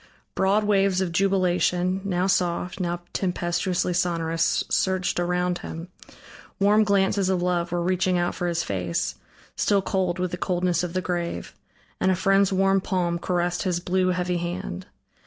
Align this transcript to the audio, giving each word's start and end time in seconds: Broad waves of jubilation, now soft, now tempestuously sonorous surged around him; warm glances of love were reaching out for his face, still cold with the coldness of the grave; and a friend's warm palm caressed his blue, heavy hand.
Broad 0.33 0.63
waves 0.63 0.99
of 0.99 1.11
jubilation, 1.11 2.01
now 2.03 2.25
soft, 2.25 2.79
now 2.79 3.01
tempestuously 3.13 3.93
sonorous 3.93 4.63
surged 4.67 5.19
around 5.19 5.59
him; 5.59 5.89
warm 6.59 6.83
glances 6.83 7.29
of 7.29 7.43
love 7.43 7.71
were 7.71 7.83
reaching 7.83 8.17
out 8.17 8.33
for 8.33 8.47
his 8.47 8.63
face, 8.63 9.13
still 9.55 9.83
cold 9.83 10.17
with 10.17 10.31
the 10.31 10.37
coldness 10.37 10.81
of 10.81 10.93
the 10.93 11.01
grave; 11.01 11.53
and 11.99 12.09
a 12.09 12.15
friend's 12.15 12.51
warm 12.51 12.81
palm 12.81 13.19
caressed 13.19 13.61
his 13.61 13.79
blue, 13.79 14.07
heavy 14.07 14.37
hand. 14.37 14.87